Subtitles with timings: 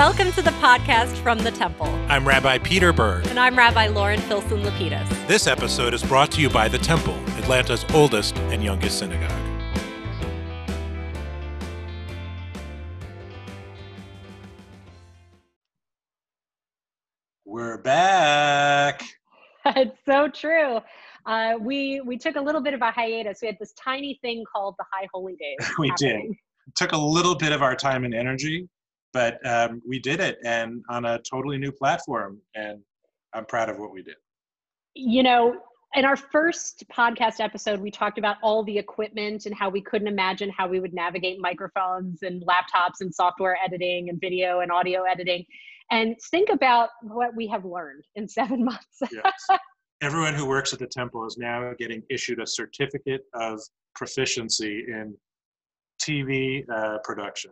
[0.00, 1.86] Welcome to the podcast from the Temple.
[2.08, 3.26] I'm Rabbi Peter Berg.
[3.26, 5.06] And I'm Rabbi Lauren Filson Lapidus.
[5.26, 9.30] This episode is brought to you by the Temple, Atlanta's oldest and youngest synagogue.
[17.44, 19.02] We're back.
[19.66, 20.80] it's so true.
[21.26, 23.40] Uh, we we took a little bit of a hiatus.
[23.42, 25.70] We had this tiny thing called the High Holy Days.
[25.78, 26.28] we happening.
[26.28, 26.36] did.
[26.68, 28.66] It took a little bit of our time and energy,
[29.12, 32.40] but um, we did it, and on a totally new platform.
[32.54, 32.80] And
[33.34, 34.16] I'm proud of what we did.
[34.94, 35.56] You know,
[35.94, 40.08] in our first podcast episode, we talked about all the equipment and how we couldn't
[40.08, 45.02] imagine how we would navigate microphones and laptops and software editing and video and audio
[45.02, 45.44] editing.
[45.90, 48.98] And think about what we have learned in seven months.
[49.12, 49.58] Yes.
[50.00, 53.60] Everyone who works at the temple is now getting issued a certificate of
[53.94, 55.14] proficiency in
[56.00, 57.50] TV uh, production.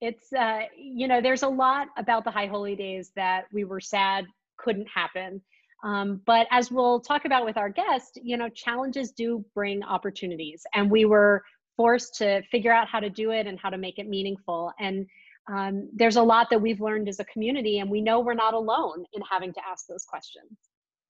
[0.00, 3.80] It's, uh, you know, there's a lot about the High Holy Days that we were
[3.80, 5.40] sad couldn't happen.
[5.84, 10.64] Um, but as we'll talk about with our guest, you know, challenges do bring opportunities,
[10.74, 11.42] and we were
[11.76, 14.72] forced to figure out how to do it and how to make it meaningful.
[14.80, 15.06] And
[15.48, 18.54] um, there's a lot that we've learned as a community, and we know we're not
[18.54, 20.50] alone in having to ask those questions.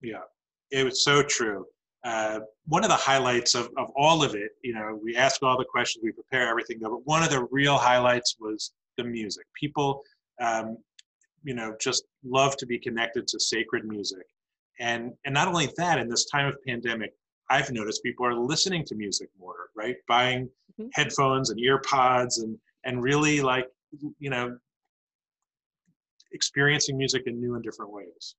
[0.02, 0.20] Yeah,
[0.70, 1.64] it was so true.
[2.04, 5.58] Uh, one of the highlights of, of all of it, you know, we ask all
[5.58, 9.44] the questions, we prepare everything, but one of the real highlights was the music.
[9.58, 10.02] People,
[10.40, 10.78] um,
[11.42, 14.24] you know, just love to be connected to sacred music.
[14.80, 17.12] And, and not only that, in this time of pandemic,
[17.50, 19.96] I've noticed people are listening to music more, right?
[20.06, 20.48] Buying
[20.80, 20.88] mm-hmm.
[20.92, 23.66] headphones and ear pods and, and really like,
[24.18, 24.56] you know,
[26.32, 28.36] experiencing music in new and different ways.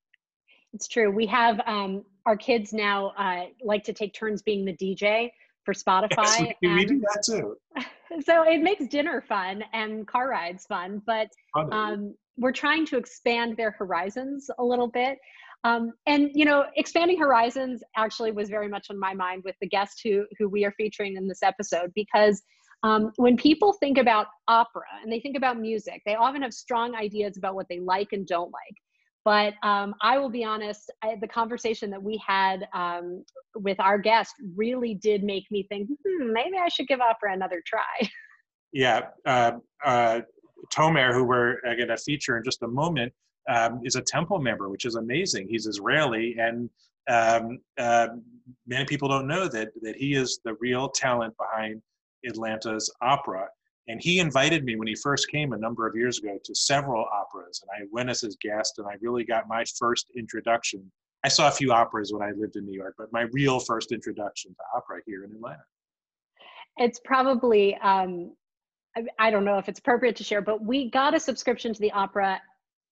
[0.73, 1.11] It's true.
[1.11, 5.31] We have um, our kids now uh, like to take turns being the DJ
[5.65, 6.09] for Spotify.
[6.17, 7.55] Yes, we, we do that too.
[8.25, 11.27] so it makes dinner fun and car rides fun, but
[11.71, 15.17] um, we're trying to expand their horizons a little bit.
[15.65, 19.67] Um, and you know, expanding horizons actually was very much on my mind with the
[19.67, 22.41] guest who who we are featuring in this episode because
[22.83, 26.95] um, when people think about opera and they think about music, they often have strong
[26.95, 28.75] ideas about what they like and don't like.
[29.29, 33.23] But um, I will be honest, I, the conversation that we had um,
[33.53, 37.61] with our guest really did make me think, hmm, maybe I should give opera another
[37.63, 37.83] try.
[38.71, 39.53] Yeah, uh,
[39.83, 40.21] uh,
[40.71, 43.11] Tomer, who we're going to feature in just a moment,
[43.49, 45.47] um, is a temple member, which is amazing.
[45.49, 46.69] He's Israeli, and
[47.07, 48.07] uh,
[48.67, 51.81] many people don't know that that he is the real talent behind
[52.27, 53.47] Atlanta's opera.
[53.89, 57.05] And he invited me when he first came a number of years ago to several
[57.11, 60.89] operas, and I went as his guest, and I really got my first introduction.
[61.25, 63.91] I saw a few operas when I lived in New York, but my real first
[63.91, 65.63] introduction to opera here in Atlanta.
[66.77, 68.35] It's probably um,
[69.17, 71.91] I don't know if it's appropriate to share, but we got a subscription to the
[71.91, 72.39] opera,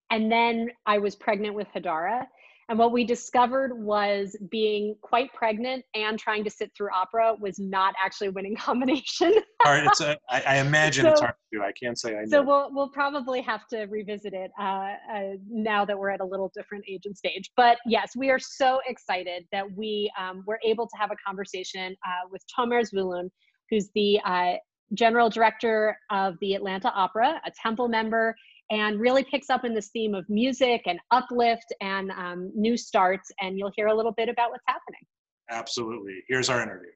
[0.10, 2.26] and then I was pregnant with Hadara,
[2.70, 7.60] and what we discovered was being quite pregnant and trying to sit through opera was
[7.60, 9.34] not actually a winning combination.
[9.62, 9.86] hard.
[9.86, 11.64] It's a, I, I imagine so, it's hard to do.
[11.64, 12.28] I can't say I know.
[12.30, 14.64] So we'll we'll probably have to revisit it uh,
[15.14, 17.52] uh, now that we're at a little different age and stage.
[17.56, 21.96] But yes, we are so excited that we um, were able to have a conversation
[22.06, 23.30] uh, with Tomer Zvulun,
[23.70, 24.54] who's the uh,
[24.94, 28.36] general director of the Atlanta Opera, a Temple member,
[28.70, 33.32] and really picks up in this theme of music and uplift and um, new starts.
[33.42, 35.02] And you'll hear a little bit about what's happening.
[35.50, 36.24] Absolutely.
[36.28, 36.92] Here's our interview.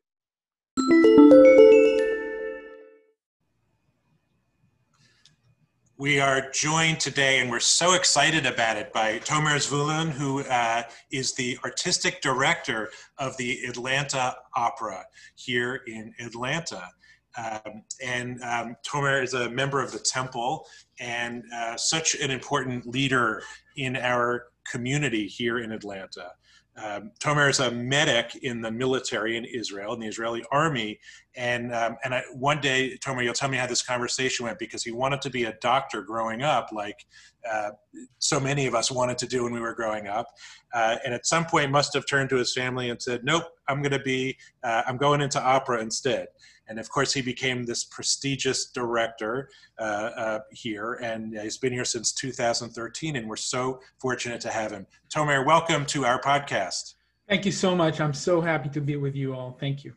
[5.97, 10.81] We are joined today, and we're so excited about it, by Tomer Zvulun, who uh,
[11.11, 12.89] is the artistic director
[13.19, 15.05] of the Atlanta Opera
[15.35, 16.89] here in Atlanta.
[17.37, 20.67] Um, and um, Tomer is a member of the temple
[20.99, 23.41] and uh, such an important leader
[23.77, 26.31] in our community here in Atlanta.
[26.77, 30.99] Um, Tomer is a medic in the military in Israel, in the Israeli army.
[31.35, 34.83] And, um, and I, one day, Tomer, you'll tell me how this conversation went because
[34.83, 37.05] he wanted to be a doctor growing up, like
[37.49, 37.71] uh,
[38.19, 40.27] so many of us wanted to do when we were growing up.
[40.73, 43.81] Uh, and at some point must have turned to his family and said, nope, I'm
[43.81, 46.27] going to be, uh, I'm going into opera instead.
[46.71, 51.83] And of course, he became this prestigious director uh, uh, here, and he's been here
[51.83, 53.17] since 2013.
[53.17, 54.87] And we're so fortunate to have him.
[55.13, 56.93] Tomer, welcome to our podcast.
[57.27, 57.99] Thank you so much.
[57.99, 59.57] I'm so happy to be with you all.
[59.59, 59.93] Thank you.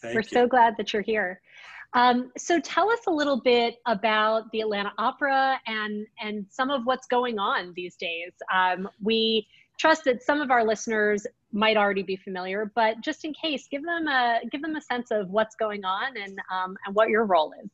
[0.00, 0.28] Thank we're you.
[0.28, 1.42] so glad that you're here.
[1.92, 6.86] Um, so tell us a little bit about the Atlanta Opera and and some of
[6.86, 8.32] what's going on these days.
[8.50, 9.46] Um, we
[9.78, 13.84] trust that some of our listeners might already be familiar, but just in case, give
[13.84, 17.24] them a give them a sense of what's going on and um, and what your
[17.24, 17.70] role is.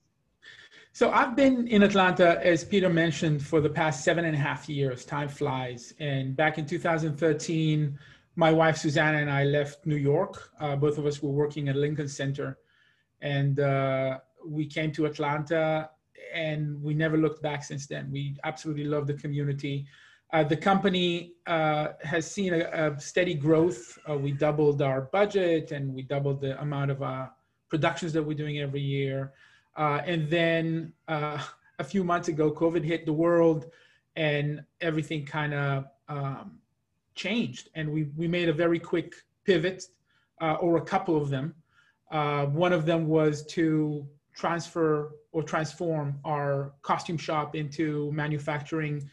[0.93, 4.67] So I've been in Atlanta, as Peter mentioned, for the past seven and a half
[4.67, 5.05] years.
[5.05, 5.93] Time flies.
[5.99, 7.99] And back in 2013,
[8.34, 10.50] my wife Susanna and I left New York.
[10.58, 12.58] Uh, both of us were working at Lincoln Center,
[13.20, 15.90] and uh, we came to Atlanta,
[16.32, 18.11] and we never looked back since then.
[18.11, 19.87] We absolutely love the community.
[20.32, 23.99] Uh, the company uh, has seen a, a steady growth.
[24.08, 27.26] Uh, we doubled our budget, and we doubled the amount of uh,
[27.69, 29.32] productions that we're doing every year.
[29.76, 31.38] Uh, and then uh,
[31.78, 33.67] a few months ago, COVID hit the world
[34.17, 36.58] and everything kind of um,
[37.14, 37.69] changed.
[37.75, 39.14] And we, we made a very quick
[39.44, 39.84] pivot,
[40.40, 41.55] or a couple of them.
[42.11, 49.08] One of them was to transfer or transform our costume shop into manufacturing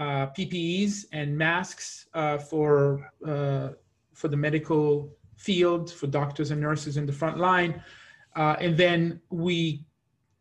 [0.00, 7.06] uh, PPEs and masks uh, for, for the medical field, for doctors and nurses in
[7.06, 7.80] the front line.
[8.34, 9.84] and then we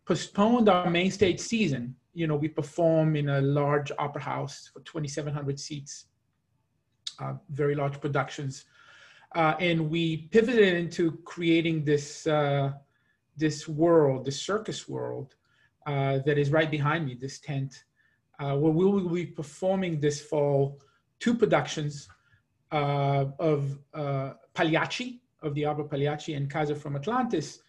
[0.09, 1.95] postponed our main stage season.
[2.15, 6.05] You know, we perform in a large opera house for 2,700 seats,
[7.19, 8.65] uh, very large productions.
[9.35, 12.71] Uh, and we pivoted into creating this, uh,
[13.37, 15.35] this world, the circus world
[15.85, 17.88] uh, that is right behind me, this tent, uh,
[18.39, 20.79] where we will be performing this fall
[21.19, 22.07] two productions
[22.71, 23.77] uh, of
[24.53, 27.59] Pagliacci, of the opera Pagliacci and Kaiser from Atlantis,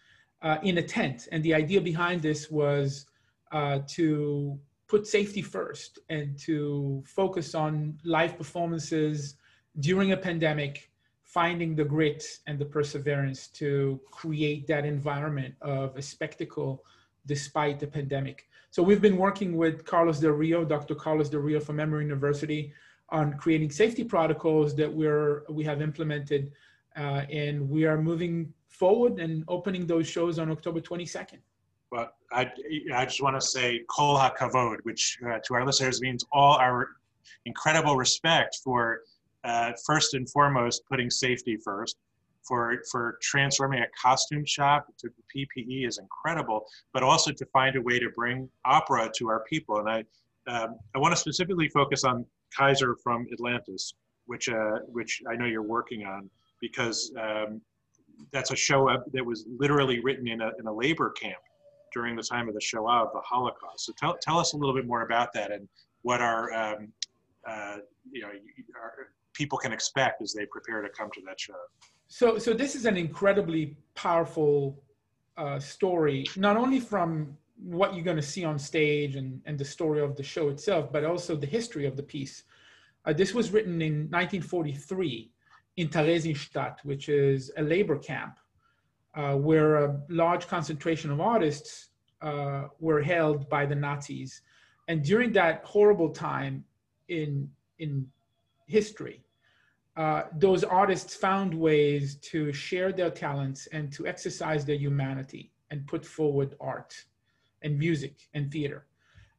[0.41, 1.27] uh, in a tent.
[1.31, 3.05] And the idea behind this was
[3.51, 9.35] uh, to put safety first and to focus on live performances
[9.79, 10.89] during a pandemic,
[11.23, 16.83] finding the grit and the perseverance to create that environment of a spectacle
[17.25, 18.47] despite the pandemic.
[18.71, 20.95] So we've been working with Carlos Del Rio, Dr.
[20.95, 22.73] Carlos Del Rio from Emory University
[23.09, 26.51] on creating safety protocols that we're, we have implemented
[26.97, 31.39] uh, and we are moving forward and opening those shows on October 22nd.
[31.91, 32.49] Well, I,
[32.95, 36.87] I just want to say kol hakavod, which uh, to our listeners means all our
[37.45, 39.01] incredible respect for
[39.43, 41.97] uh, first and foremost putting safety first.
[42.47, 47.81] For for transforming a costume shop to PPE is incredible, but also to find a
[47.81, 49.77] way to bring opera to our people.
[49.79, 50.03] And I
[50.47, 52.25] um, I want to specifically focus on
[52.57, 53.93] Kaiser from Atlantis,
[54.25, 56.29] which uh, which I know you're working on
[56.61, 57.61] because um,
[58.31, 61.41] that's a show that was literally written in a, in a labor camp
[61.93, 63.85] during the time of the Shoah of the Holocaust.
[63.85, 65.67] So tell, tell us a little bit more about that and
[66.03, 66.89] what our, um,
[67.47, 67.77] uh,
[68.11, 68.29] you know,
[68.81, 71.53] our people can expect as they prepare to come to that show.
[72.13, 74.83] So, so this is an incredibly powerful
[75.37, 79.63] uh, story, not only from what you're going to see on stage and, and the
[79.63, 82.43] story of the show itself, but also the history of the piece.
[83.05, 85.31] Uh, this was written in 1943
[85.77, 88.39] in Theresienstadt, which is a labor camp
[89.15, 91.91] uh, where a large concentration of artists
[92.21, 94.41] uh, were held by the Nazis.
[94.89, 96.65] And during that horrible time
[97.07, 97.49] in,
[97.79, 98.05] in
[98.67, 99.23] history,
[99.97, 105.85] uh, those artists found ways to share their talents and to exercise their humanity and
[105.85, 107.05] put forward art
[107.61, 108.85] and music and theater.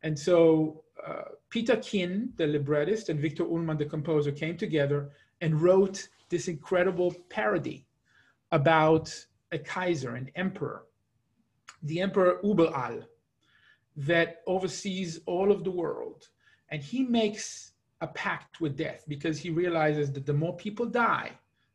[0.02, 5.10] And so uh, Peter Kien, the librettist, and Viktor Ullmann, the composer, came together
[5.40, 7.87] and wrote this incredible parody
[8.50, 9.14] about
[9.52, 10.85] a Kaiser, an emperor,
[11.82, 13.04] the emperor Überall,
[13.97, 16.28] that oversees all of the world.
[16.71, 17.72] And he makes
[18.02, 21.30] a pact with death because he realizes that the more people die,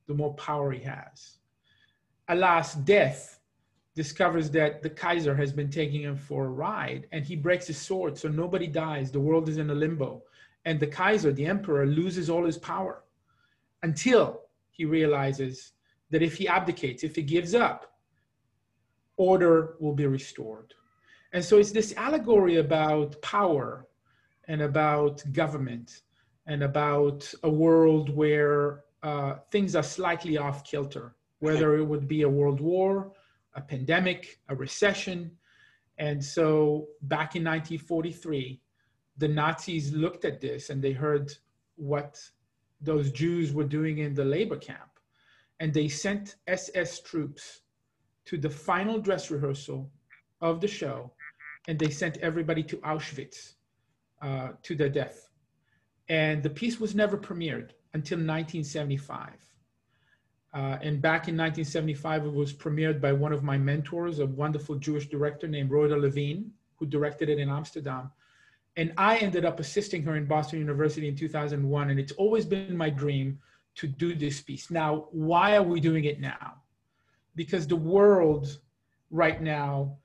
[0.08, 1.38] the more power he has.
[2.28, 3.40] Alas, death
[3.96, 7.78] discovers that the Kaiser has been taking him for a ride and he breaks his
[7.78, 9.10] sword so nobody dies.
[9.10, 10.22] The world is in a limbo.
[10.66, 13.04] And the Kaiser, the emperor, loses all his power
[13.82, 15.72] until he realizes
[16.10, 17.94] that if he abdicates, if he gives up,
[19.16, 20.74] order will be restored.
[21.32, 23.88] And so it's this allegory about power
[24.50, 26.02] and about government
[26.48, 32.24] and about a world where uh, things are slightly off kilter, whether it would be
[32.24, 33.12] a world war,
[33.56, 35.32] a pandemic, a recession.
[35.98, 38.62] And so back in 1943,
[39.18, 41.32] the Nazis looked at this and they heard
[41.76, 42.20] what
[42.82, 44.92] those Jews were doing in the labor camp.
[45.60, 47.62] And they sent SS troops
[48.26, 49.90] to the final dress rehearsal
[50.42, 51.12] of the show,
[51.68, 53.54] and they sent everybody to Auschwitz
[54.22, 55.27] uh, to their death.
[56.10, 59.30] And the piece was never premiered until 1975.
[60.54, 64.76] Uh, and back in 1975, it was premiered by one of my mentors, a wonderful
[64.76, 68.12] Jewish director named Rhoda Levine, who directed it in Amsterdam.
[68.78, 71.90] And I ended up assisting her in Boston University in 2001.
[71.90, 73.40] And it's always been my dream
[73.76, 74.72] to do this piece.
[74.72, 76.56] Now, why are we doing it now?
[77.36, 78.60] Because the world
[79.12, 79.98] right now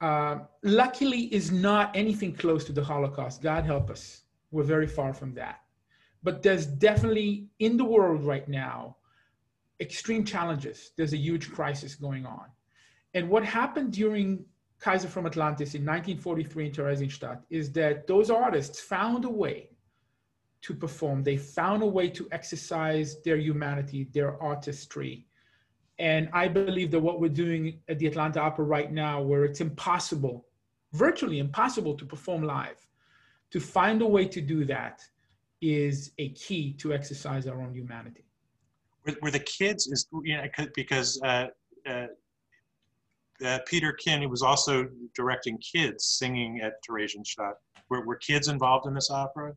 [0.00, 3.42] uh, luckily is not anything close to the Holocaust.
[3.42, 4.23] God help us.
[4.54, 5.62] We're very far from that.
[6.22, 8.96] But there's definitely in the world right now
[9.80, 10.92] extreme challenges.
[10.96, 12.46] There's a huge crisis going on.
[13.14, 14.44] And what happened during
[14.78, 19.70] Kaiser from Atlantis in 1943 in Theresienstadt is that those artists found a way
[20.62, 21.24] to perform.
[21.24, 25.26] They found a way to exercise their humanity, their artistry.
[25.98, 29.60] And I believe that what we're doing at the Atlanta Opera right now, where it's
[29.60, 30.46] impossible,
[30.92, 32.86] virtually impossible to perform live,
[33.54, 35.00] to find a way to do that
[35.62, 38.24] is a key to exercise our own humanity.
[39.06, 40.42] Were, were the kids is you know
[40.74, 41.46] because uh,
[41.86, 42.06] uh,
[43.46, 47.54] uh, Peter Kien was also directing kids singing at Theresienstadt.
[47.90, 49.54] Were, were kids involved in this opera?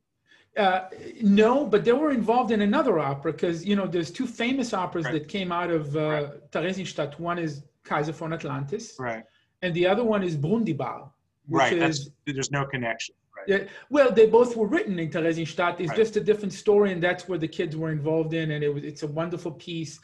[0.56, 0.82] Uh,
[1.24, 5.06] no, but they were involved in another opera because you know there's two famous operas
[5.06, 5.14] right.
[5.14, 6.52] that came out of uh, right.
[6.52, 7.20] Theresienstadt.
[7.20, 9.24] One is Kaiser von Atlantis, right,
[9.64, 11.10] and the other one is Brundibal.
[11.50, 13.16] Right, is, there's no connection.
[13.48, 15.80] Yeah, well, they both were written in Theresienstadt.
[15.80, 15.98] It's right.
[15.98, 18.84] just a different story, and that's where the kids were involved in, and it was
[18.84, 20.00] it's a wonderful piece.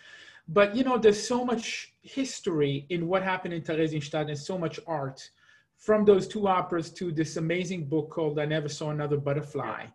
[0.47, 4.79] But you know, there's so much history in what happened in Theresienstadt and so much
[4.87, 5.29] art
[5.77, 9.87] from those two operas to this amazing book called I Never Saw Another Butterfly.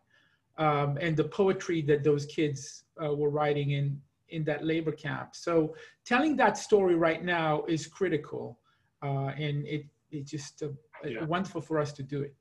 [0.59, 5.35] Um, and the poetry that those kids uh, were writing in in that labor camp.
[5.35, 5.75] So
[6.05, 8.59] telling that story right now is critical,
[9.03, 10.69] uh, and it it's just uh,
[11.05, 11.25] yeah.
[11.25, 12.35] wonderful for us to do it.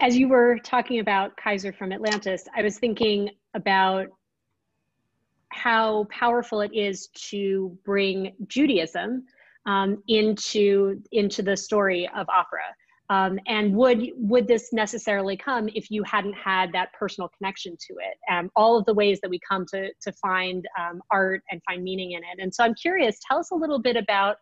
[0.00, 4.06] As you were talking about Kaiser from Atlantis, I was thinking about
[5.50, 9.24] how powerful it is to bring Judaism
[9.66, 12.62] um, into into the story of opera.
[13.10, 17.94] Um, and would would this necessarily come if you hadn't had that personal connection to
[17.94, 18.32] it?
[18.32, 21.84] Um, all of the ways that we come to to find um, art and find
[21.84, 22.42] meaning in it.
[22.42, 23.18] And so I'm curious.
[23.28, 24.36] Tell us a little bit about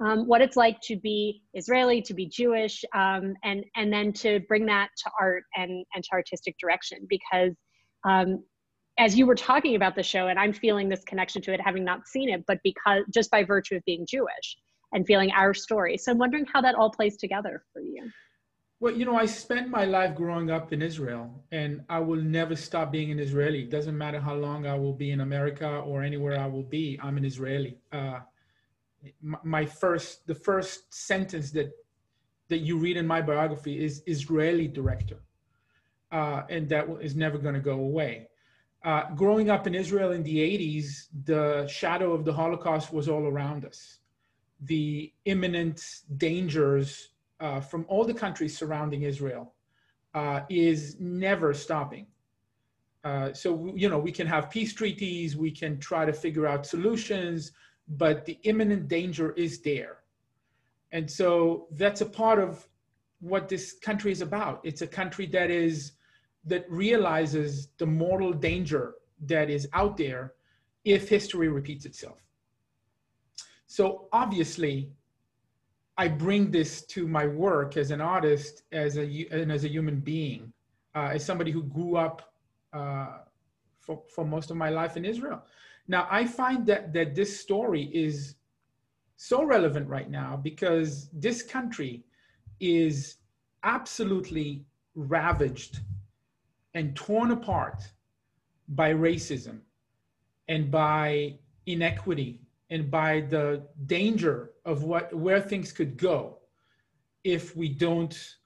[0.00, 4.40] um, what it's like to be Israeli, to be Jewish, um, and and then to
[4.48, 7.06] bring that to art and and to artistic direction.
[7.08, 7.52] Because
[8.04, 8.42] um,
[8.98, 11.84] as you were talking about the show and i'm feeling this connection to it having
[11.84, 14.56] not seen it but because just by virtue of being jewish
[14.94, 15.98] and feeling our story.
[15.98, 18.10] So i'm wondering how that all plays together for you.
[18.80, 22.56] Well you know i spent my life growing up in israel and i will never
[22.56, 23.62] stop being an israeli.
[23.62, 26.98] It doesn't matter how long i will be in america or anywhere i will be
[27.02, 27.78] i'm an israeli.
[27.92, 28.20] Uh,
[29.22, 31.72] my first the first sentence that
[32.48, 35.20] that you read in my biography is israeli director
[36.12, 38.28] uh, and that is never going to go away
[38.84, 43.26] uh, growing up in Israel in the 80s, the shadow of the Holocaust was all
[43.26, 44.00] around us.
[44.60, 45.82] The imminent
[46.18, 47.08] dangers
[47.40, 49.54] uh, from all the countries surrounding Israel
[50.12, 52.06] uh, is never stopping.
[53.04, 56.66] Uh, so, you know, we can have peace treaties, we can try to figure out
[56.66, 57.52] solutions,
[57.88, 59.98] but the imminent danger is there.
[60.92, 62.66] And so that's a part of
[63.20, 64.60] what this country is about.
[64.64, 65.92] It's a country that is
[66.46, 68.94] that realizes the mortal danger
[69.26, 70.34] that is out there
[70.84, 72.20] if history repeats itself.
[73.66, 74.90] So obviously,
[75.96, 80.00] I bring this to my work as an artist, as a and as a human
[80.00, 80.52] being,
[80.94, 82.32] uh, as somebody who grew up
[82.72, 83.18] uh,
[83.84, 85.42] for, for most of my life in Israel.
[85.86, 88.36] Now, I find that that this story is
[89.16, 92.04] so relevant right now because this country
[92.60, 93.16] is
[93.62, 94.64] absolutely
[94.94, 95.80] ravaged
[96.74, 97.82] and torn apart
[98.68, 99.58] by racism
[100.48, 106.38] and by inequity and by the danger of what where things could go
[107.22, 108.36] if we don't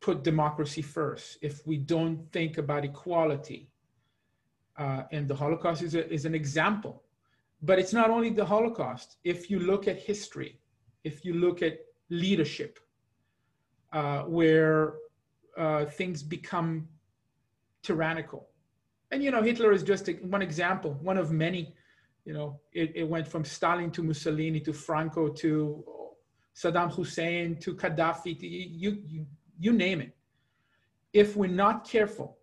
[0.00, 3.68] put democracy first if we don't think about equality
[4.78, 7.02] uh, and the holocaust is, a, is an example
[7.62, 10.58] but it's not only the holocaust if you look at history
[11.04, 11.78] if you look at
[12.10, 12.78] leadership
[13.92, 14.94] uh, where
[15.56, 16.88] uh, things become
[17.82, 18.48] tyrannical.
[19.10, 21.74] And, you know, Hitler is just a, one example, one of many.
[22.24, 25.84] You know, it, it went from Stalin to Mussolini to Franco to
[26.54, 29.26] Saddam Hussein to Gaddafi, to you, you,
[29.58, 30.16] you name it.
[31.12, 32.38] If we're not careful,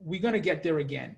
[0.00, 1.16] we're going to get there again.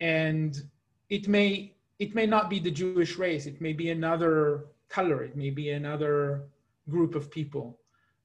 [0.00, 0.60] And
[1.08, 3.46] it may, it may not be the Jewish race.
[3.46, 5.22] It may be another color.
[5.22, 6.48] It may be another
[6.88, 7.78] group of people.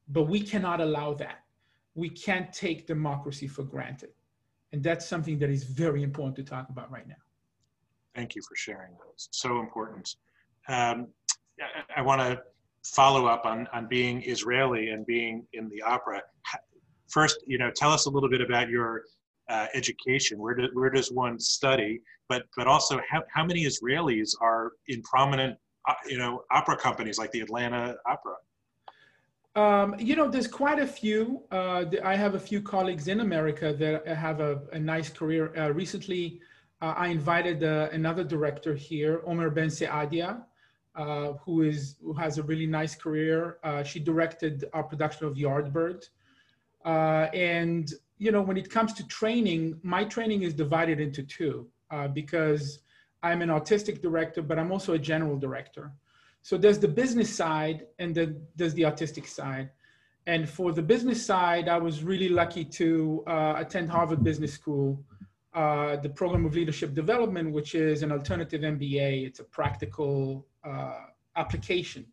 [0.09, 1.43] But we cannot allow that
[1.95, 4.09] we can't take democracy for granted.
[4.71, 7.15] And that's something that is very important to talk about right now.
[8.15, 9.29] Thank you for sharing those.
[9.31, 10.15] So important.
[10.67, 11.07] Um,
[11.59, 12.41] I, I want to
[12.83, 16.21] follow up on, on being Israeli and being in the opera.
[17.07, 19.03] First, you know, tell us a little bit about your
[19.53, 20.33] uh, education.
[20.43, 21.93] Where, do, where does one study?
[22.29, 25.53] But, but also, how, how many Israelis are in prominent
[25.87, 28.35] uh, you know, opera companies like the Atlanta Opera?
[29.55, 31.43] Um, you know, there's quite a few.
[31.51, 35.43] Uh, I have a few colleagues in America that have a, a nice career.
[35.55, 36.39] Uh, recently,
[36.81, 40.43] uh, I invited uh, another director here, Omer Ben Seadia,
[40.95, 43.57] uh, who is who has a really nice career.
[43.63, 46.01] Uh, she directed our production of Yardbird,
[47.33, 47.93] and
[48.23, 51.67] you know, when it comes to training, my training is divided into two
[52.13, 52.79] because
[53.21, 55.91] I'm an autistic director, but I'm also a general director.
[56.41, 59.69] So there's the business side and then there's the autistic side.
[60.27, 65.03] And for the business side, I was really lucky to uh, attend Harvard Business School,
[65.53, 69.25] uh, the program of leadership development, which is an alternative MBA.
[69.27, 70.99] It's a practical uh,
[71.35, 72.05] application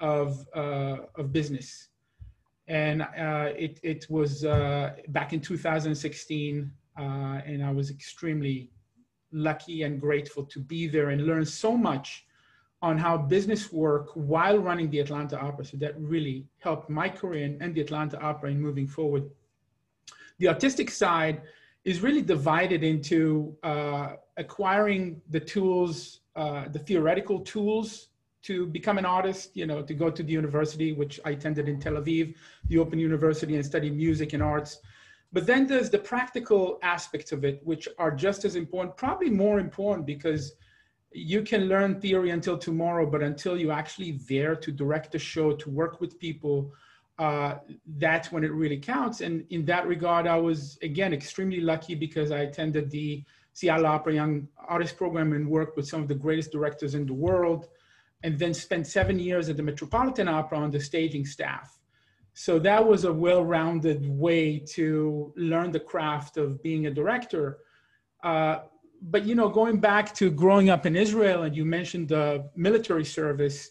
[0.00, 1.88] of, uh, of business.
[2.68, 8.70] And uh, it, it was uh, back in 2016, and I was extremely
[9.32, 12.26] lucky and grateful to be there and learn so much
[12.80, 15.64] on how business work while running the Atlanta Opera.
[15.64, 19.24] So that really helped my career and the Atlanta Opera in moving forward.
[20.38, 21.42] The autistic side
[21.84, 28.08] is really divided into uh, acquiring the tools, uh, the theoretical tools
[28.48, 31.78] to become an artist, you know, to go to the university, which I attended in
[31.78, 32.34] Tel Aviv,
[32.70, 34.78] the Open University, and study music and arts.
[35.34, 39.60] But then there's the practical aspects of it, which are just as important, probably more
[39.60, 40.52] important because
[41.12, 45.52] you can learn theory until tomorrow, but until you're actually there to direct a show,
[45.52, 46.72] to work with people,
[47.18, 47.56] uh,
[47.98, 49.20] that's when it really counts.
[49.20, 54.14] And in that regard, I was again extremely lucky because I attended the Seattle Opera
[54.14, 57.68] Young Artist Program and worked with some of the greatest directors in the world,
[58.22, 61.78] and then spent seven years at the Metropolitan Opera on the staging staff.
[62.34, 67.58] So that was a well-rounded way to learn the craft of being a director.
[68.22, 68.60] Uh,
[69.02, 73.04] but you know, going back to growing up in Israel, and you mentioned the military
[73.04, 73.70] service,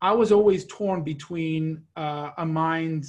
[0.00, 3.06] I was always torn between uh, a mind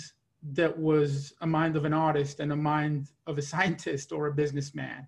[0.52, 4.34] that was a mind of an artist and a mind of a scientist or a
[4.34, 5.08] businessman.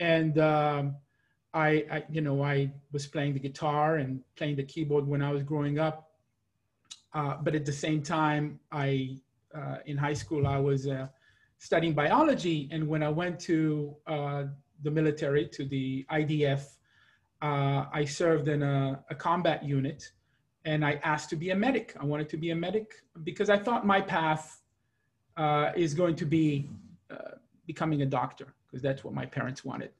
[0.00, 0.96] And um,
[1.54, 5.32] I, I, you know, I was playing the guitar and playing the keyboard when I
[5.32, 6.10] was growing up.
[7.14, 9.18] Uh, but at the same time, I,
[9.54, 11.08] uh, in high school, I was uh,
[11.58, 12.68] studying biology.
[12.72, 14.44] And when I went to uh,
[14.82, 16.76] the military, to the IDF.
[17.40, 20.12] Uh, I served in a, a, combat unit
[20.64, 21.94] and I asked to be a medic.
[21.98, 22.92] I wanted to be a medic
[23.24, 24.60] because I thought my path
[25.36, 26.68] uh, is going to be
[27.10, 27.36] uh,
[27.66, 29.90] becoming a doctor because that's what my parents wanted.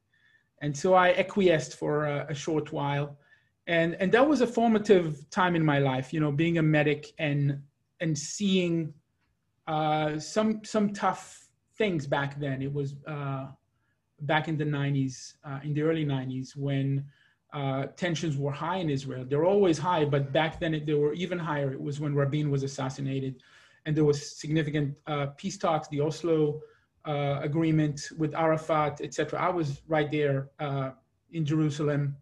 [0.63, 3.19] And so I acquiesced for a, a, short while.
[3.67, 7.13] And, and that was a formative time in my life, you know, being a medic
[7.19, 7.61] and,
[8.01, 8.95] and seeing
[9.67, 12.63] uh, some, some tough things back then.
[12.63, 13.49] It was uh,
[14.21, 17.05] back in the 90s, uh, in the early 90s, when
[17.53, 19.25] uh, tensions were high in Israel.
[19.29, 21.73] They're always high, but back then it, they were even higher.
[21.73, 23.43] It was when Rabin was assassinated,
[23.85, 26.61] and there was significant uh, peace talks, the Oslo
[27.05, 29.41] uh, agreement with Arafat, etc.
[29.41, 30.91] I was right there uh,
[31.33, 32.17] in Jerusalem,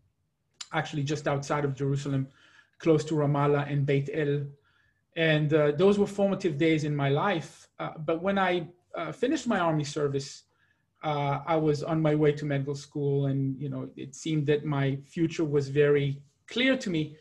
[0.72, 2.28] actually just outside of Jerusalem,
[2.78, 4.46] close to Ramallah and Beit El.
[5.16, 7.68] And uh, those were formative days in my life.
[8.06, 8.68] but when I
[9.12, 10.44] finished my army service,
[11.02, 14.64] uh, I was on my way to medical school, and you know, it seemed that
[14.64, 17.16] my future was very clear to me.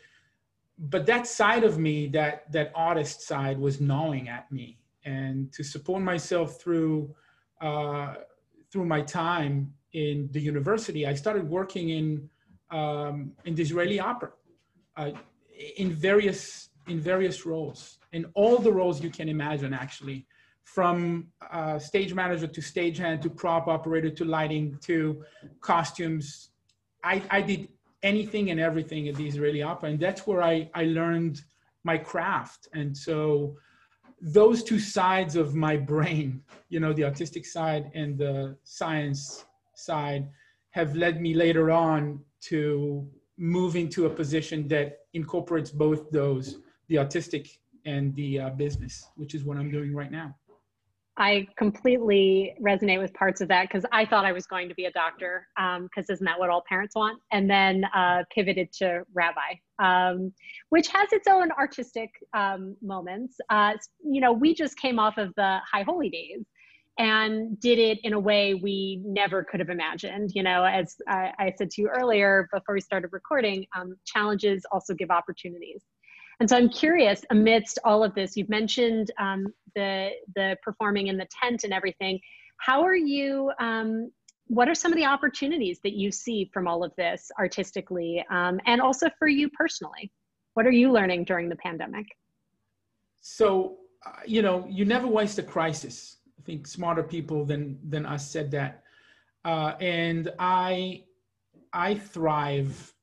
[0.78, 4.78] But that side of me, that that artist side, was gnawing at me.
[5.04, 7.14] And to support myself through
[7.60, 8.14] uh,
[8.70, 12.30] through my time in the university, I started working in
[12.70, 14.30] um, in the Israeli opera
[14.96, 15.10] uh,
[15.76, 20.26] in various in various roles, in all the roles you can imagine, actually
[20.64, 25.24] from uh, stage manager to stagehand to prop operator to lighting to
[25.60, 26.50] costumes.
[27.02, 27.68] I, I did
[28.02, 31.42] anything and everything at the Israeli Opera, and that's where I, I learned
[31.82, 32.68] my craft.
[32.72, 33.56] And so
[34.20, 40.28] those two sides of my brain, you know, the artistic side and the science side,
[40.70, 46.98] have led me later on to move into a position that incorporates both those, the
[46.98, 47.48] artistic
[47.86, 50.36] and the uh, business, which is what I'm doing right now.
[51.20, 54.86] I completely resonate with parts of that because I thought I was going to be
[54.86, 57.20] a doctor because um, isn't that what all parents want?
[57.30, 60.32] And then uh, pivoted to rabbi, um,
[60.70, 63.36] which has its own artistic um, moments.
[63.50, 66.46] Uh, you know, we just came off of the High Holy Days
[66.98, 70.32] and did it in a way we never could have imagined.
[70.34, 74.64] You know, as I, I said to you earlier before we started recording, um, challenges
[74.72, 75.82] also give opportunities.
[76.40, 81.18] And so I'm curious, amidst all of this, you've mentioned um, the the performing in
[81.18, 82.18] the tent and everything.
[82.56, 83.52] How are you?
[83.60, 84.10] Um,
[84.46, 88.58] what are some of the opportunities that you see from all of this artistically, um,
[88.64, 90.10] and also for you personally?
[90.54, 92.06] What are you learning during the pandemic?
[93.20, 96.16] So, uh, you know, you never waste a crisis.
[96.38, 98.82] I think smarter people than than us said that.
[99.44, 101.04] Uh, and I
[101.74, 102.94] I thrive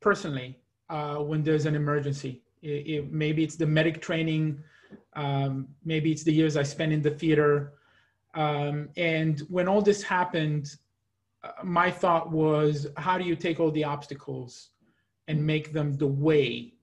[0.00, 0.58] personally
[0.90, 2.42] uh, when there's an emergency.
[2.62, 4.62] It, it, maybe it's the medic training,
[5.14, 7.74] um, maybe it's the years I spent in the theater.
[8.34, 10.74] Um, and when all this happened,
[11.42, 14.70] uh, my thought was, how do you take all the obstacles
[15.28, 16.74] and make them the way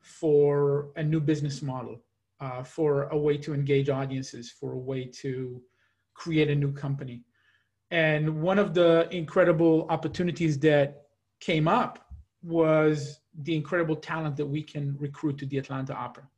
[0.00, 2.00] for a new business model,
[2.40, 5.62] uh, for a way to engage audiences, for a way to
[6.14, 7.22] create a new company?
[7.90, 11.02] And one of the incredible opportunities that
[11.40, 12.03] came up
[12.44, 16.28] was the incredible talent that we can recruit to the Atlanta Opera.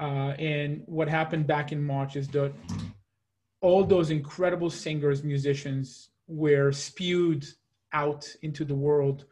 [0.00, 2.52] Uh, and what happened back in March is that
[3.60, 7.46] all those incredible singers, musicians were spewed
[7.92, 9.26] out into the world.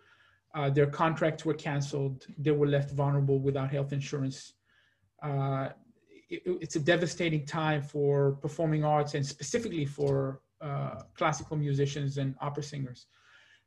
[0.54, 2.26] Uh, their contracts were canceled.
[2.36, 4.52] They were left vulnerable without health insurance.
[5.22, 5.70] Uh,
[6.28, 12.34] it, it's a devastating time for performing arts and specifically for uh, classical musicians and
[12.40, 13.06] opera singers.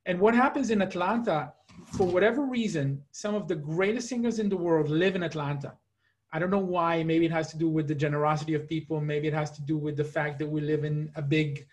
[0.05, 1.53] And what happens in Atlanta,
[1.93, 5.73] for whatever reason, some of the greatest singers in the world live in Atlanta.
[6.33, 7.03] I don't know why.
[7.03, 9.01] Maybe it has to do with the generosity of people.
[9.01, 11.65] Maybe it has to do with the fact that we live in a big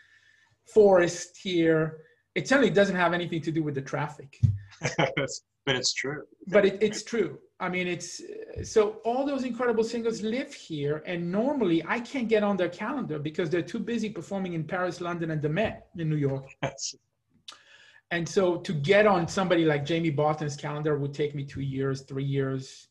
[0.65, 1.99] forest here.
[2.35, 4.39] It certainly doesn't have anything to do with the traffic.
[4.99, 6.25] but it's true.
[6.49, 7.39] But it, it's true.
[7.61, 8.21] I mean, it's
[8.63, 13.19] so all those incredible singers live here, and normally I can't get on their calendar
[13.19, 16.49] because they're too busy performing in Paris, London, and the Met in New York.
[18.11, 22.03] And so to get on somebody like Jamie Barton's calendar would take me two years,
[22.03, 22.89] three years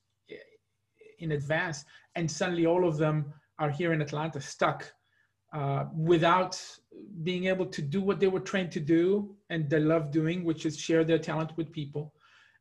[1.19, 4.91] in advance, and suddenly all of them are here in Atlanta, stuck
[5.53, 6.61] uh, without
[7.23, 10.65] being able to do what they were trained to do and they love doing, which
[10.65, 12.13] is share their talent with people,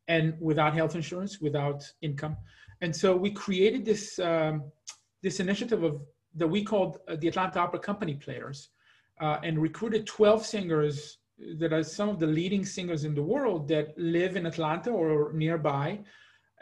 [0.08, 2.36] and without health insurance, without income.
[2.80, 4.70] And so we created this um,
[5.22, 6.00] this initiative of
[6.36, 8.70] that we called uh, the Atlanta Opera Company Players,
[9.20, 11.18] uh, and recruited 12 singers
[11.58, 15.32] that are some of the leading singers in the world that live in Atlanta or
[15.32, 15.98] nearby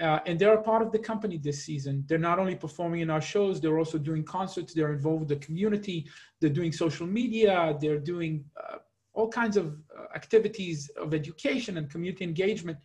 [0.00, 2.04] uh, and they're a part of the company this season.
[2.08, 5.46] They're not only performing in our shows, they're also doing concerts, they're involved with the
[5.46, 6.06] community,
[6.40, 8.78] they're doing social media, they're doing uh,
[9.12, 12.78] all kinds of uh, activities of education and community engagement.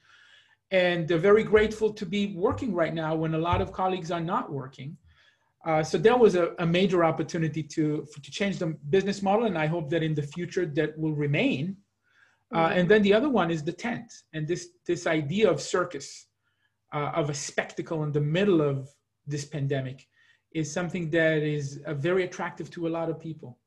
[0.70, 4.22] And they're very grateful to be working right now when a lot of colleagues are
[4.22, 4.96] not working.
[5.66, 9.46] Uh, so that was a, a, major opportunity to, to change the business model.
[9.46, 11.76] And I hope that in the future that will remain.
[12.56, 16.28] Uh, and then the other one is the tent and this, this idea of circus
[16.94, 18.90] uh, of a spectacle in the middle of
[19.28, 20.08] this pandemic
[20.54, 23.60] is something that is uh, very attractive to a lot of people.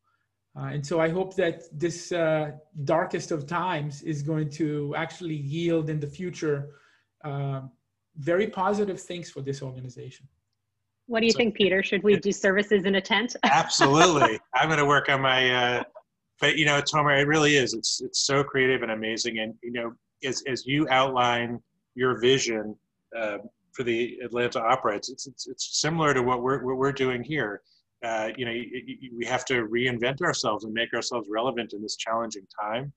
[0.57, 2.51] Uh, and so I hope that this uh,
[2.85, 6.71] darkest of times is going to actually yield in the future
[8.17, 10.29] very positive things for this organization.
[11.13, 11.83] What do you so, think, Peter?
[11.83, 13.37] Should we do services in a tent?
[13.45, 14.41] absolutely.
[14.55, 15.83] I'm going to work on my, uh,
[16.41, 17.75] but you know, Tomer, it really is.
[17.75, 19.39] It's, it's so creative and amazing.
[19.39, 19.93] And, you know,
[20.25, 21.61] as, as you outline
[21.95, 22.75] your vision
[23.15, 23.37] uh,
[23.73, 24.97] for the Atlanta Opera.
[24.97, 27.61] It's, it's, it's, similar to what we're, what we're doing here.
[28.03, 28.53] Uh, you know,
[29.15, 32.91] we have to reinvent ourselves and make ourselves relevant in this challenging time.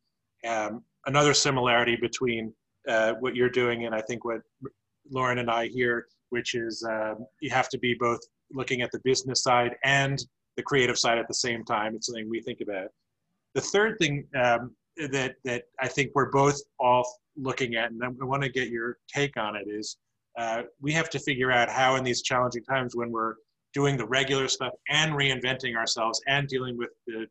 [0.48, 2.54] Um, another similarity between
[2.88, 4.40] uh, what you're doing and I think what
[5.12, 8.20] Lauren and I hear, which is um, you have to be both
[8.52, 10.18] looking at the business side and
[10.58, 11.96] the creative side at the same time.
[11.96, 12.90] It's something we think about.
[13.54, 14.76] The third thing um,
[15.12, 17.06] that that I think we're both all
[17.38, 19.98] looking at, and I want to get your take on it, is
[20.38, 23.36] uh, we have to figure out how in these challenging times when we're
[23.74, 27.26] doing the regular stuff and reinventing ourselves and dealing with the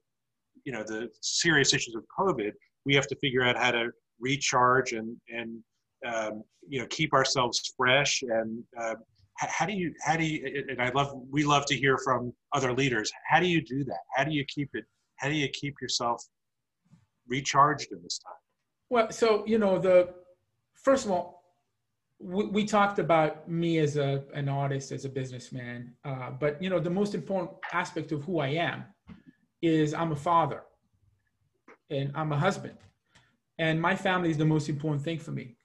[0.64, 2.52] you know the serious issues of covid
[2.86, 3.90] we have to figure out how to
[4.20, 5.62] recharge and and
[6.04, 8.94] um, you know keep ourselves fresh and uh,
[9.36, 12.72] how do you how do you and i love we love to hear from other
[12.72, 13.10] leaders.
[13.28, 14.02] How do you do that?
[14.14, 14.84] How do you keep it
[15.16, 16.22] how do you keep yourself
[17.28, 18.40] recharged in this time?
[18.90, 20.10] Well so you know the
[20.74, 21.44] first of all
[22.20, 26.78] we, talked about me as a, an artist, as a businessman, uh, but you know
[26.78, 28.84] the most important aspect of who I am
[29.60, 30.62] is I'm a father,
[31.90, 32.78] and I'm a husband,
[33.58, 35.56] and my family is the most important thing for me.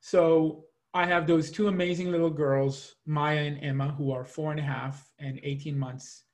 [0.00, 4.60] So I have those two amazing little girls, Maya and Emma, who are four and
[4.60, 6.24] a half and 18 months,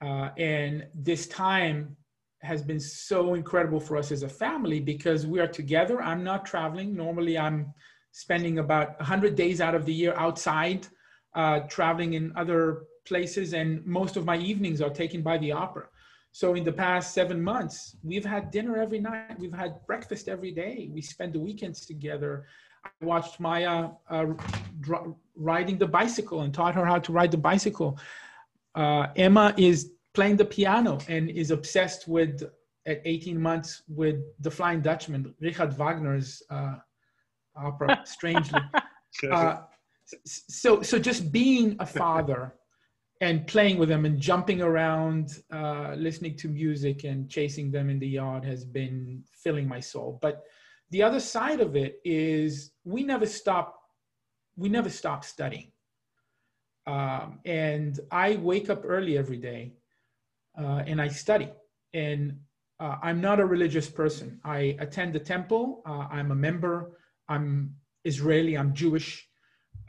[0.00, 1.96] uh, and this time
[2.40, 6.00] has been so incredible for us as a family because we are together.
[6.00, 6.94] I'm not traveling.
[6.94, 7.74] Normally, I'm
[8.12, 10.86] spending about 100 days out of the year outside,
[11.34, 15.88] uh, traveling in other places, and most of my evenings are taken by the opera.
[16.30, 19.38] So in the past seven months, we've had dinner every night.
[19.38, 20.88] We've had breakfast every day.
[20.92, 22.46] We spend the weekends together.
[23.00, 24.26] I watched Maya uh,
[25.34, 27.98] riding the bicycle and taught her how to ride the bicycle.
[28.74, 32.42] Uh, Emma is playing the piano and is obsessed with
[32.86, 36.76] at 18 months with the Flying Dutchman, Richard Wagner's uh,
[37.54, 38.00] opera.
[38.04, 38.60] Strangely,
[39.30, 39.58] uh,
[40.24, 42.54] so so just being a father
[43.20, 47.98] and playing with them and jumping around, uh, listening to music and chasing them in
[47.98, 50.18] the yard has been filling my soul.
[50.22, 50.44] But
[50.90, 53.66] the other side of it is we never stop.
[54.56, 55.70] We never stop studying.
[56.86, 59.74] Um, and I wake up early every day
[60.58, 61.50] uh, and I study.
[61.92, 62.40] And
[62.80, 64.40] uh, I'm not a religious person.
[64.42, 65.82] I attend the temple.
[65.84, 66.92] Uh, I'm a member.
[67.28, 67.74] I'm
[68.04, 68.56] Israeli.
[68.56, 69.28] I'm Jewish.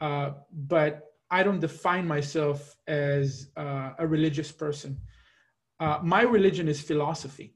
[0.00, 5.00] Uh, but I don't define myself as uh, a religious person.
[5.78, 7.54] Uh, my religion is philosophy.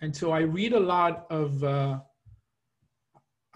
[0.00, 1.62] And so I read a lot of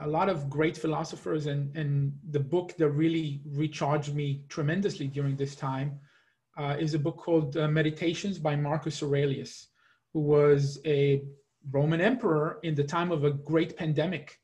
[0.01, 5.37] a lot of great philosophers, and, and the book that really recharged me tremendously during
[5.37, 5.99] this time
[6.59, 9.69] uh, is a book called uh, Meditations by Marcus Aurelius,
[10.13, 11.23] who was a
[11.71, 14.39] Roman emperor in the time of a great pandemic.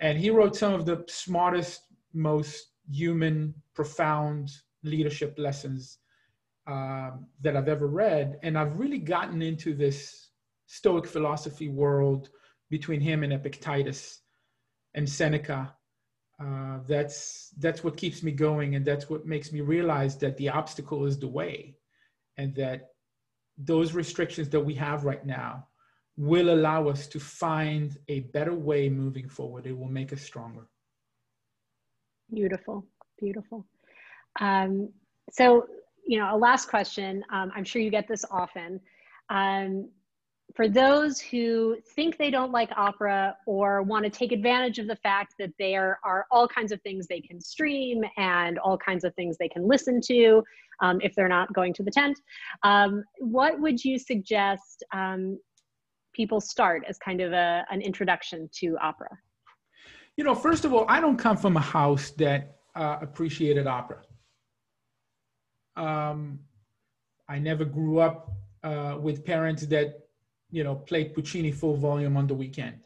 [0.00, 1.82] And he wrote some of the smartest,
[2.14, 4.50] most human, profound
[4.82, 5.98] leadership lessons
[6.66, 7.10] uh,
[7.42, 8.38] that I've ever read.
[8.42, 10.28] And I've really gotten into this
[10.66, 12.30] Stoic philosophy world
[12.70, 14.19] between him and Epictetus
[14.94, 15.74] and Seneca.
[16.42, 20.48] Uh, that's that's what keeps me going, and that's what makes me realize that the
[20.48, 21.76] obstacle is the way,
[22.38, 22.88] and that
[23.58, 25.66] those restrictions that we have right now
[26.16, 29.66] will allow us to find a better way moving forward.
[29.66, 30.66] It will make us stronger.
[32.32, 32.86] Beautiful,
[33.18, 33.66] beautiful.
[34.38, 34.90] Um,
[35.30, 35.66] so,
[36.06, 37.24] you know, a last question.
[37.32, 38.80] Um, I'm sure you get this often.
[39.28, 39.88] Um,
[40.54, 44.96] for those who think they don't like opera or want to take advantage of the
[44.96, 49.14] fact that there are all kinds of things they can stream and all kinds of
[49.14, 50.42] things they can listen to
[50.80, 52.18] um, if they're not going to the tent,
[52.62, 55.38] um, what would you suggest um,
[56.12, 59.10] people start as kind of a, an introduction to opera?
[60.16, 64.02] You know, first of all, I don't come from a house that uh, appreciated opera.
[65.76, 66.40] Um,
[67.28, 68.32] I never grew up
[68.62, 70.09] uh, with parents that
[70.50, 72.78] you know, played Puccini full volume on the weekend.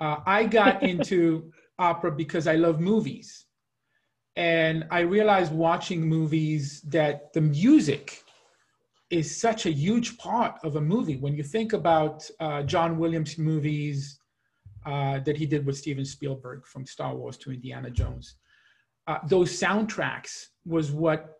[0.00, 3.46] Uh, I got into opera because I love movies.
[4.36, 8.22] And I realized watching movies that the music
[9.10, 11.16] is such a huge part of a movie.
[11.16, 14.20] When you think about uh, John Williams movies
[14.86, 18.36] uh, that he did with Steven Spielberg from Star Wars to Indiana Jones,
[19.06, 21.38] uh, those soundtracks was what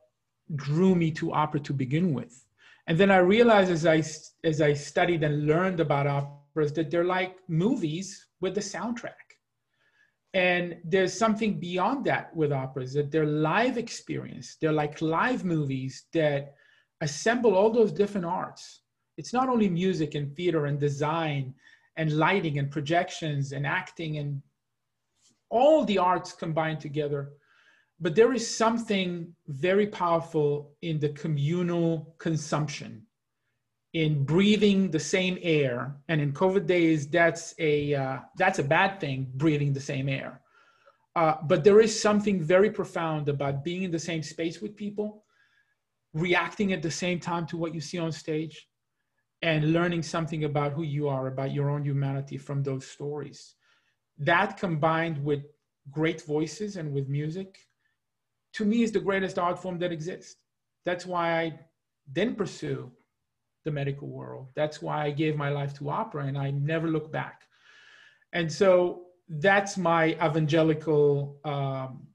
[0.57, 2.48] drew me to opera to begin with.
[2.89, 4.03] And then I realized as I
[4.49, 9.27] as I studied and learned about operas that they're like movies with the soundtrack.
[10.33, 14.57] And there's something beyond that with operas that they're live experience.
[14.59, 16.55] They're like live movies that
[17.03, 18.81] assemble all those different arts.
[19.19, 21.55] It's not only music and theater and design
[21.97, 24.41] and lighting and projections and acting and
[25.51, 27.33] all the arts combined together
[28.01, 33.03] but there is something very powerful in the communal consumption
[33.95, 35.97] in breathing the same air.
[36.09, 40.41] And in covid days that's a uh, that's a bad thing breathing the same air.
[41.17, 45.25] Uh, but there is something very profound about being in the same space with people
[46.15, 48.69] reacting at the same time to what you see on stage
[49.43, 53.55] and learning something about who you are about your own humanity from those stories.
[54.19, 55.43] That combined with
[55.91, 57.68] great voices and with music
[58.55, 60.43] to me is the greatest art form that exists.
[60.85, 61.59] That's why I
[62.13, 62.91] didn't pursue
[63.65, 64.49] the medical world.
[64.55, 67.43] That's why I gave my life to opera and I never look back.
[68.33, 72.07] And so that's my evangelical um,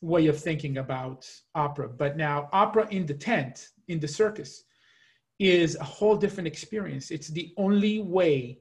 [0.00, 1.88] way of thinking about opera.
[1.88, 4.64] But now, opera in the tent, in the circus,
[5.38, 7.10] is a whole different experience.
[7.10, 8.60] It's the only way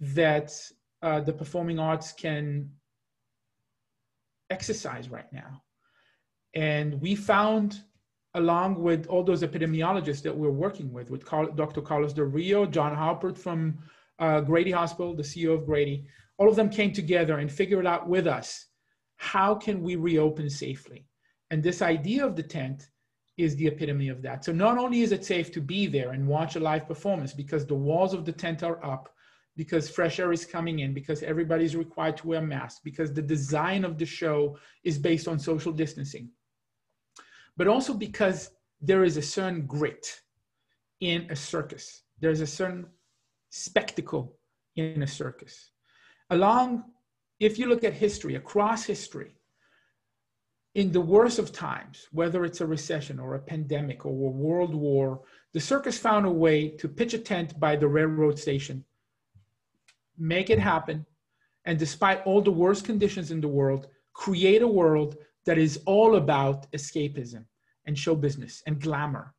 [0.00, 0.52] that
[1.02, 2.70] uh, the performing arts can
[4.50, 5.62] exercise right now.
[6.54, 7.82] And we found,
[8.34, 11.82] along with all those epidemiologists that we're working with, with Dr.
[11.82, 13.78] Carlos Del Rio, John Haupert from
[14.18, 16.06] uh, Grady Hospital, the CEO of Grady,
[16.38, 18.66] all of them came together and figured out with us
[19.16, 21.06] how can we reopen safely.
[21.50, 22.88] And this idea of the tent
[23.36, 24.44] is the epitome of that.
[24.44, 27.66] So not only is it safe to be there and watch a live performance because
[27.66, 29.12] the walls of the tent are up,
[29.56, 33.84] because fresh air is coming in, because everybody's required to wear masks, because the design
[33.84, 36.28] of the show is based on social distancing
[37.56, 40.20] but also because there is a certain grit
[41.00, 42.02] in a circus.
[42.20, 42.86] There's a certain
[43.50, 44.36] spectacle
[44.76, 45.70] in a circus.
[46.30, 46.84] Along
[47.40, 49.36] if you look at history, across history,
[50.74, 54.74] in the worst of times, whether it's a recession or a pandemic or a world
[54.74, 58.84] war, the circus found a way to pitch a tent by the railroad station,
[60.18, 61.06] make it happen,
[61.64, 66.16] and despite all the worst conditions in the world, create a world that is all
[66.16, 67.44] about escapism
[67.86, 69.34] and show business and glamour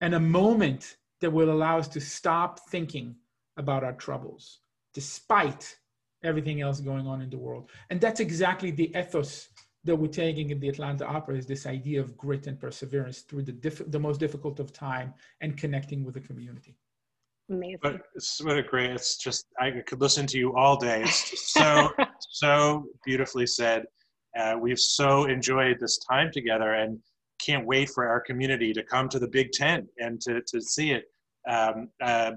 [0.00, 3.16] and a moment that will allow us to stop thinking
[3.56, 4.58] about our troubles
[4.92, 5.76] despite
[6.22, 7.70] everything else going on in the world.
[7.90, 9.48] And that's exactly the ethos
[9.84, 13.42] that we're taking in the Atlanta Opera is this idea of grit and perseverance through
[13.42, 16.76] the, diff- the most difficult of time and connecting with the community.
[17.48, 17.78] Amazing.
[17.80, 21.02] But it's what a great, it's just, I could listen to you all day.
[21.02, 21.90] It's so,
[22.30, 23.84] so beautifully said.
[24.36, 26.98] Uh, we've so enjoyed this time together and
[27.40, 30.92] can't wait for our community to come to the Big Tent and to, to see
[30.92, 31.04] it.
[31.48, 32.32] Um, uh,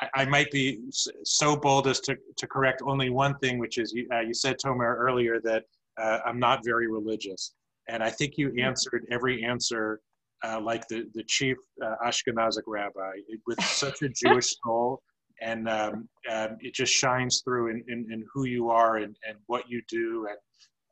[0.00, 0.80] I, I, might be
[1.24, 4.56] so bold as to, to correct only one thing, which is you, uh, you said,
[4.64, 5.64] Tomer, earlier that
[6.00, 7.54] uh, I'm not very religious.
[7.88, 10.00] And I think you answered every answer
[10.44, 13.12] uh, like the, the chief uh, Ashkenazic rabbi
[13.46, 15.00] with such a Jewish soul.
[15.42, 19.36] And um, um, it just shines through in, in, in, who you are and, and
[19.46, 20.38] what you do and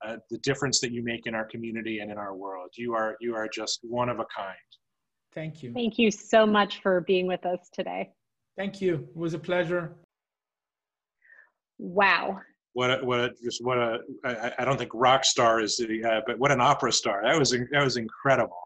[0.07, 2.71] uh, the difference that you make in our community and in our world.
[2.77, 4.57] You are, you are just one of a kind.
[5.35, 5.73] Thank you.
[5.73, 8.11] Thank you so much for being with us today.
[8.57, 9.09] Thank you.
[9.11, 9.97] It was a pleasure.
[11.79, 12.41] Wow
[12.75, 16.05] what a, what a, just what a I, I don't think rock star is the
[16.05, 18.57] uh, but what an opera star that was that was incredible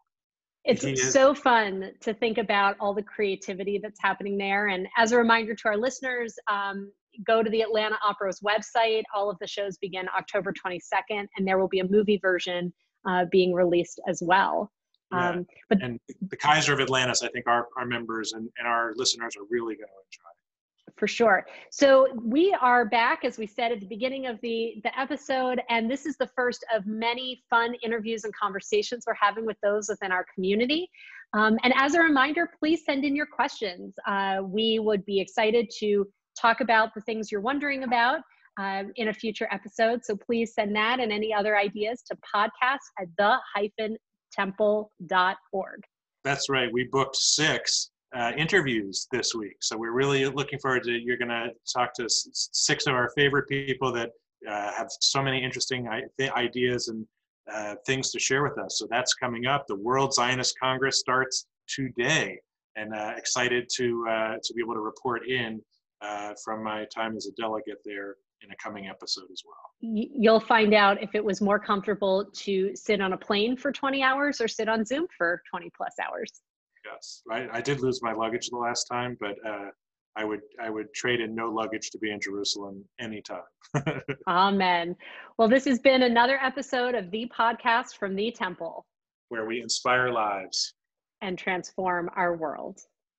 [0.65, 5.17] it's so fun to think about all the creativity that's happening there and as a
[5.17, 6.91] reminder to our listeners um,
[7.25, 11.59] go to the atlanta opera's website all of the shows begin october 22nd and there
[11.59, 12.73] will be a movie version
[13.09, 14.71] uh, being released as well
[15.13, 15.31] yeah.
[15.31, 18.93] um, but and the kaiser of atlantis i think our, our members and, and our
[18.97, 20.99] listeners are really going to enjoy it.
[20.99, 21.47] for sure.
[21.71, 25.91] So we are back, as we said at the beginning of the, the episode, and
[25.91, 30.11] this is the first of many fun interviews and conversations we're having with those within
[30.11, 30.89] our community.
[31.33, 33.95] Um, and as a reminder, please send in your questions.
[34.07, 36.07] Uh, we would be excited to
[36.41, 38.21] talk about the things you're wondering about
[38.61, 40.05] uh, in a future episode.
[40.05, 43.97] So please send that and any other ideas to podcast at the hyphen
[44.33, 45.83] temple.org.
[46.25, 46.73] That's right.
[46.73, 49.57] We booked six uh, interviews this week.
[49.61, 53.49] So we're really looking forward to you're going to talk to six of our favorite
[53.49, 54.11] people that
[54.49, 55.89] uh, have so many interesting
[56.37, 57.07] ideas and
[57.53, 58.79] uh, things to share with us.
[58.79, 59.67] So that's coming up.
[59.67, 62.39] The World Zionist Congress starts today,
[62.77, 65.61] and uh, excited to uh, to be able to report in
[66.03, 69.57] uh, from my time as a delegate there in a coming episode as well.
[69.81, 74.03] You'll find out if it was more comfortable to sit on a plane for 20
[74.03, 76.43] hours or sit on Zoom for 20 plus hours
[76.87, 77.23] yes.
[77.31, 79.71] I, I did lose my luggage the last time, but uh,
[80.17, 83.43] I would I would trade in no luggage to be in Jerusalem anytime.
[84.29, 84.97] Amen.
[85.39, 88.87] Well, this has been another episode of the podcast from the Temple,
[89.29, 90.75] where we inspire lives
[91.23, 92.81] and transform our world.